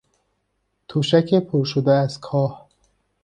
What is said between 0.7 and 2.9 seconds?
تشک پرشده از کاه